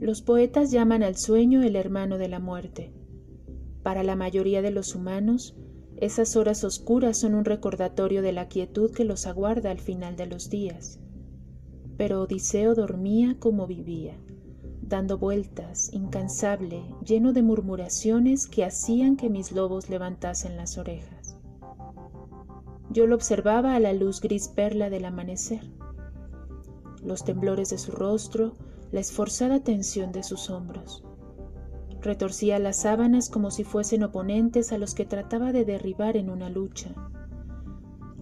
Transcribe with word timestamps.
Los 0.00 0.22
poetas 0.22 0.70
llaman 0.70 1.02
al 1.02 1.16
sueño 1.16 1.62
el 1.62 1.76
hermano 1.76 2.16
de 2.16 2.28
la 2.28 2.40
muerte. 2.40 2.90
Para 3.82 4.02
la 4.02 4.16
mayoría 4.16 4.62
de 4.62 4.70
los 4.70 4.94
humanos, 4.94 5.54
esas 5.98 6.36
horas 6.36 6.64
oscuras 6.64 7.18
son 7.18 7.34
un 7.34 7.44
recordatorio 7.44 8.22
de 8.22 8.32
la 8.32 8.48
quietud 8.48 8.90
que 8.92 9.04
los 9.04 9.26
aguarda 9.26 9.70
al 9.70 9.78
final 9.78 10.16
de 10.16 10.24
los 10.24 10.48
días. 10.48 11.00
Pero 11.98 12.22
Odiseo 12.22 12.74
dormía 12.74 13.36
como 13.38 13.66
vivía, 13.66 14.16
dando 14.80 15.18
vueltas, 15.18 15.92
incansable, 15.92 16.82
lleno 17.04 17.34
de 17.34 17.42
murmuraciones 17.42 18.46
que 18.46 18.64
hacían 18.64 19.18
que 19.18 19.28
mis 19.28 19.52
lobos 19.52 19.90
levantasen 19.90 20.56
las 20.56 20.78
orejas. 20.78 21.36
Yo 22.88 23.06
lo 23.06 23.16
observaba 23.16 23.74
a 23.74 23.80
la 23.80 23.92
luz 23.92 24.22
gris 24.22 24.48
perla 24.48 24.88
del 24.88 25.04
amanecer. 25.04 25.60
Los 27.04 27.22
temblores 27.22 27.68
de 27.68 27.76
su 27.76 27.92
rostro, 27.92 28.54
la 28.92 29.00
esforzada 29.00 29.60
tensión 29.60 30.12
de 30.12 30.22
sus 30.22 30.50
hombros. 30.50 31.04
Retorcía 32.00 32.58
las 32.58 32.80
sábanas 32.80 33.28
como 33.28 33.50
si 33.50 33.62
fuesen 33.62 34.02
oponentes 34.02 34.72
a 34.72 34.78
los 34.78 34.94
que 34.94 35.04
trataba 35.04 35.52
de 35.52 35.64
derribar 35.64 36.16
en 36.16 36.30
una 36.30 36.48
lucha. 36.48 36.94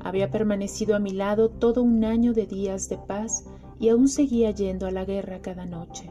Había 0.00 0.30
permanecido 0.30 0.96
a 0.96 0.98
mi 0.98 1.12
lado 1.12 1.48
todo 1.48 1.82
un 1.82 2.04
año 2.04 2.32
de 2.32 2.46
días 2.46 2.88
de 2.88 2.98
paz 2.98 3.44
y 3.78 3.88
aún 3.88 4.08
seguía 4.08 4.50
yendo 4.50 4.86
a 4.86 4.90
la 4.90 5.04
guerra 5.04 5.40
cada 5.40 5.64
noche. 5.64 6.10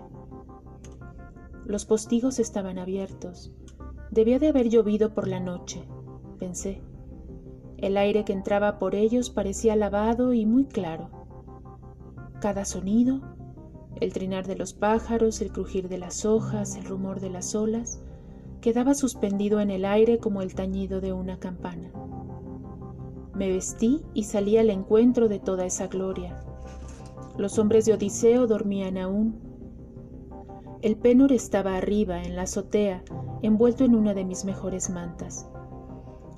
Los 1.66 1.86
postigos 1.86 2.40
estaban 2.40 2.80
abiertos. 2.80 3.52
Debía 4.12 4.40
de 4.40 4.48
haber 4.48 4.70
llovido 4.70 5.14
por 5.14 5.28
la 5.28 5.42
noche, 5.42 5.84
pensé. 6.40 6.82
El 7.78 7.98
aire 7.98 8.24
que 8.24 8.34
entraba 8.34 8.80
por 8.80 8.96
ellos 8.96 9.30
parecía 9.30 9.76
lavado 9.76 10.34
y 10.34 10.46
muy 10.46 10.66
claro. 10.66 11.10
Cada 12.40 12.64
sonido, 12.64 13.22
el 14.02 14.14
trinar 14.14 14.48
de 14.48 14.56
los 14.56 14.74
pájaros, 14.74 15.42
el 15.42 15.52
crujir 15.52 15.90
de 15.90 15.98
las 15.98 16.26
hojas, 16.26 16.76
el 16.76 16.86
rumor 16.86 17.20
de 17.20 17.30
las 17.30 17.56
olas, 17.56 18.00
quedaba 18.62 18.94
suspendido 18.94 19.60
en 19.60 19.70
el 19.70 19.86
aire 19.86 20.20
como 20.20 20.42
el 20.42 20.56
tañido 20.56 21.02
de 21.02 21.14
una 21.14 21.40
campana. 21.40 21.92
Me 23.34 23.50
vestí 23.50 24.02
y 24.14 24.24
salí 24.24 24.58
al 24.58 24.70
encuentro 24.70 25.28
de 25.28 25.40
toda 25.40 25.66
esa 25.66 25.88
gloria. 25.88 26.44
Los 27.38 27.60
hombres 27.60 27.86
de 27.86 27.94
Odiseo 27.94 28.48
dormían 28.48 28.98
aún. 28.98 29.40
El 30.82 30.96
Pénor 30.96 31.32
estaba 31.32 31.78
arriba, 31.78 32.24
en 32.24 32.36
la 32.36 32.44
azotea, 32.44 33.04
envuelto 33.42 33.84
en 33.86 33.94
una 33.94 34.14
de 34.14 34.26
mis 34.26 34.44
mejores 34.44 34.90
mantas. 34.90 35.48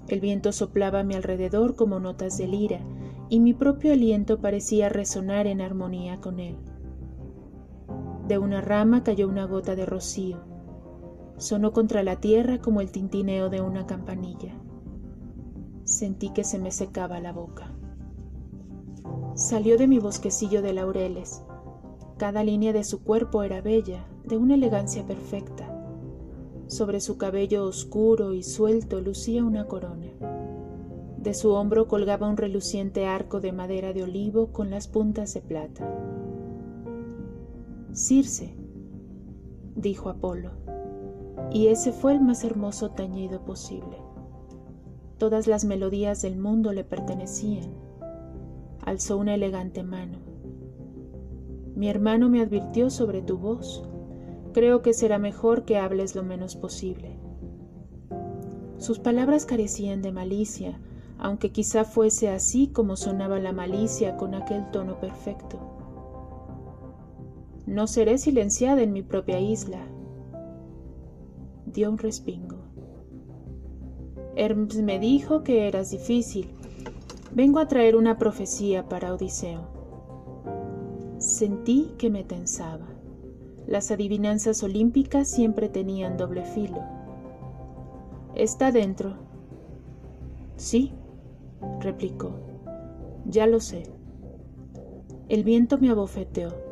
El 0.10 0.20
viento 0.20 0.52
soplaba 0.52 1.00
a 1.00 1.04
mi 1.04 1.16
alrededor 1.16 1.76
como 1.76 2.00
notas 2.00 2.38
de 2.38 2.48
lira, 2.48 2.80
y 3.30 3.40
mi 3.40 3.54
propio 3.54 3.94
aliento 3.94 4.42
parecía 4.42 4.90
resonar 4.90 5.48
en 5.48 5.62
armonía 5.62 6.20
con 6.20 6.40
él. 6.40 6.58
De 8.30 8.38
una 8.38 8.62
rama 8.62 9.04
cayó 9.04 9.28
una 9.28 9.46
gota 9.46 9.76
de 9.76 9.88
rocío. 9.88 10.38
Sonó 11.38 11.74
contra 11.74 12.04
la 12.04 12.18
tierra 12.18 12.60
como 12.60 12.80
el 12.80 12.92
tintineo 12.92 13.50
de 13.50 13.60
una 13.60 13.88
campanilla. 13.88 14.54
Sentí 15.84 16.30
que 16.30 16.44
se 16.44 16.60
me 16.60 16.70
secaba 16.70 17.20
la 17.20 17.34
boca. 17.34 17.74
Salió 19.34 19.80
de 19.80 19.88
mi 19.88 19.98
bosquecillo 19.98 20.62
de 20.62 20.74
laureles. 20.74 21.42
Cada 22.18 22.44
línea 22.44 22.72
de 22.72 22.84
su 22.84 23.02
cuerpo 23.02 23.42
era 23.42 23.62
bella, 23.62 24.06
de 24.26 24.38
una 24.38 24.54
elegancia 24.54 25.08
perfecta. 25.08 25.68
Sobre 26.68 27.00
su 27.00 27.18
cabello 27.18 27.66
oscuro 27.66 28.36
y 28.36 28.44
suelto 28.44 29.02
lucía 29.02 29.44
una 29.44 29.66
corona. 29.66 30.06
De 31.18 31.34
su 31.34 31.50
hombro 31.50 31.88
colgaba 31.88 32.30
un 32.30 32.38
reluciente 32.38 33.08
arco 33.08 33.40
de 33.40 33.54
madera 33.54 33.92
de 33.92 34.04
olivo 34.04 34.52
con 34.52 34.70
las 34.70 34.88
puntas 34.88 35.34
de 35.34 35.42
plata. 35.42 36.19
Circe, 37.94 38.56
dijo 39.76 40.10
Apolo, 40.10 40.52
y 41.52 41.68
ese 41.68 41.92
fue 41.92 42.14
el 42.14 42.22
más 42.22 42.44
hermoso 42.44 42.92
tañido 42.92 43.44
posible. 43.44 43.98
Todas 45.18 45.48
las 45.48 45.66
melodías 45.66 46.22
del 46.22 46.38
mundo 46.38 46.72
le 46.72 46.84
pertenecían. 46.84 47.74
Alzó 48.82 49.18
una 49.18 49.34
elegante 49.34 49.84
mano. 49.84 50.20
Mi 51.76 51.90
hermano 51.90 52.30
me 52.30 52.42
advirtió 52.42 52.90
sobre 52.90 53.22
tu 53.22 53.38
voz. 53.38 53.84
Creo 54.54 54.82
que 54.82 54.94
será 54.94 55.18
mejor 55.18 55.66
que 55.66 55.78
hables 55.78 56.16
lo 56.16 56.24
menos 56.24 56.56
posible. 56.56 57.18
Sus 58.78 59.00
palabras 59.00 59.46
carecían 59.46 60.02
de 60.02 60.12
malicia, 60.12 60.80
aunque 61.18 61.52
quizá 61.52 61.86
fuese 61.86 62.30
así 62.30 62.68
como 62.68 62.96
sonaba 62.96 63.40
la 63.40 63.52
malicia 63.52 64.16
con 64.16 64.36
aquel 64.36 64.70
tono 64.72 65.00
perfecto. 65.00 65.79
No 67.70 67.86
seré 67.86 68.18
silenciada 68.18 68.82
en 68.82 68.92
mi 68.94 69.04
propia 69.04 69.40
isla. 69.40 69.86
Dio 71.68 71.92
un 71.92 72.00
respingo. 72.00 72.58
Hermes 74.36 74.82
me 74.82 74.98
dijo 74.98 75.44
que 75.44 75.68
eras 75.68 75.92
difícil. 75.92 76.50
Vengo 77.32 77.60
a 77.60 77.68
traer 77.68 77.96
una 77.96 78.18
profecía 78.18 78.90
para 78.90 79.14
Odiseo. 79.14 79.68
Sentí 81.20 81.94
que 82.00 82.10
me 82.10 82.24
tensaba. 82.24 82.88
Las 83.68 83.92
adivinanzas 83.92 84.64
olímpicas 84.64 85.30
siempre 85.30 85.70
tenían 85.70 86.18
doble 86.18 86.46
filo. 86.46 86.80
Está 88.34 88.72
dentro. 88.72 89.14
Sí, 90.56 90.92
replicó. 91.82 92.32
Ya 93.26 93.46
lo 93.46 93.60
sé. 93.60 93.84
El 95.28 95.44
viento 95.44 95.78
me 95.78 95.92
abofeteó. 95.92 96.69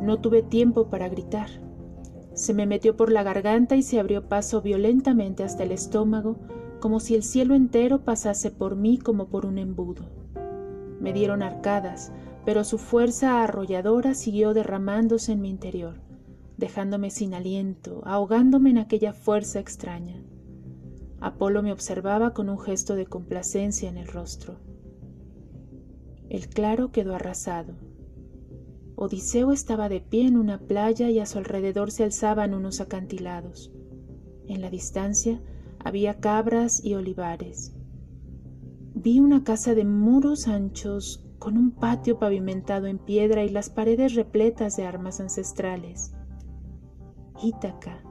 No 0.00 0.20
tuve 0.20 0.42
tiempo 0.42 0.88
para 0.88 1.08
gritar. 1.08 1.48
Se 2.34 2.54
me 2.54 2.66
metió 2.66 2.96
por 2.96 3.10
la 3.10 3.22
garganta 3.22 3.74
y 3.76 3.82
se 3.82 3.98
abrió 3.98 4.28
paso 4.28 4.62
violentamente 4.62 5.42
hasta 5.42 5.64
el 5.64 5.72
estómago, 5.72 6.36
como 6.80 7.00
si 7.00 7.14
el 7.14 7.22
cielo 7.22 7.54
entero 7.54 8.04
pasase 8.04 8.50
por 8.50 8.76
mí 8.76 8.98
como 8.98 9.28
por 9.28 9.44
un 9.44 9.58
embudo. 9.58 10.04
Me 11.00 11.12
dieron 11.12 11.42
arcadas, 11.42 12.12
pero 12.44 12.64
su 12.64 12.78
fuerza 12.78 13.42
arrolladora 13.42 14.14
siguió 14.14 14.54
derramándose 14.54 15.32
en 15.32 15.40
mi 15.40 15.50
interior, 15.50 16.00
dejándome 16.56 17.10
sin 17.10 17.34
aliento, 17.34 18.02
ahogándome 18.04 18.70
en 18.70 18.78
aquella 18.78 19.12
fuerza 19.12 19.58
extraña. 19.58 20.22
Apolo 21.20 21.62
me 21.62 21.72
observaba 21.72 22.32
con 22.32 22.48
un 22.48 22.58
gesto 22.58 22.94
de 22.94 23.06
complacencia 23.06 23.88
en 23.88 23.96
el 23.96 24.06
rostro. 24.06 24.60
El 26.28 26.48
claro 26.48 26.92
quedó 26.92 27.14
arrasado, 27.14 27.74
Odiseo 29.00 29.52
estaba 29.52 29.88
de 29.88 30.00
pie 30.00 30.26
en 30.26 30.36
una 30.36 30.58
playa 30.58 31.08
y 31.08 31.20
a 31.20 31.26
su 31.26 31.38
alrededor 31.38 31.92
se 31.92 32.02
alzaban 32.02 32.52
unos 32.52 32.80
acantilados. 32.80 33.70
En 34.48 34.60
la 34.60 34.70
distancia 34.70 35.40
había 35.78 36.18
cabras 36.18 36.84
y 36.84 36.94
olivares. 36.94 37.76
Vi 38.96 39.20
una 39.20 39.44
casa 39.44 39.76
de 39.76 39.84
muros 39.84 40.48
anchos 40.48 41.24
con 41.38 41.56
un 41.56 41.70
patio 41.70 42.18
pavimentado 42.18 42.88
en 42.88 42.98
piedra 42.98 43.44
y 43.44 43.50
las 43.50 43.70
paredes 43.70 44.16
repletas 44.16 44.76
de 44.76 44.86
armas 44.86 45.20
ancestrales. 45.20 46.12
Ítaca, 47.40 48.02